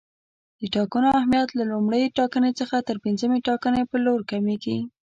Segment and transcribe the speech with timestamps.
[0.59, 4.77] د ټاکنو اهمیت له لومړۍ ټاکنې څخه تر پنځمې ټاکنې پر لور کمیږي.